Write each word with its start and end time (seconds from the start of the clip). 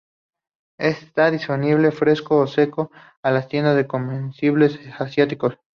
Está 0.79 1.29
disponible 1.29 1.91
fresco 1.91 2.39
o 2.39 2.47
seco 2.47 2.89
en 3.21 3.35
las 3.35 3.47
tiendas 3.47 3.75
de 3.75 3.85
comestibles 3.85 4.79
asiáticos. 4.97 5.59